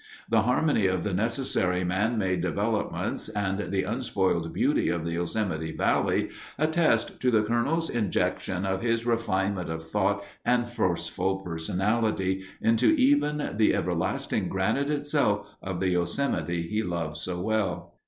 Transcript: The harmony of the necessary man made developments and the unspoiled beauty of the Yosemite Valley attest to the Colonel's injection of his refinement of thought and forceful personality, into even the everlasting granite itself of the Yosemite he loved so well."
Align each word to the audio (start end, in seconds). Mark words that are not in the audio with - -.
The 0.29 0.41
harmony 0.41 0.87
of 0.87 1.03
the 1.03 1.13
necessary 1.13 1.83
man 1.83 2.17
made 2.17 2.41
developments 2.41 3.29
and 3.29 3.71
the 3.71 3.83
unspoiled 3.83 4.51
beauty 4.51 4.89
of 4.89 5.05
the 5.05 5.11
Yosemite 5.11 5.73
Valley 5.77 6.29
attest 6.57 7.19
to 7.19 7.29
the 7.29 7.43
Colonel's 7.43 7.87
injection 7.87 8.65
of 8.65 8.81
his 8.81 9.05
refinement 9.05 9.69
of 9.69 9.87
thought 9.87 10.25
and 10.43 10.67
forceful 10.67 11.41
personality, 11.41 12.43
into 12.63 12.93
even 12.95 13.51
the 13.57 13.75
everlasting 13.75 14.49
granite 14.49 14.89
itself 14.89 15.53
of 15.61 15.79
the 15.79 15.89
Yosemite 15.89 16.63
he 16.63 16.81
loved 16.81 17.17
so 17.17 17.39
well." 17.39 17.93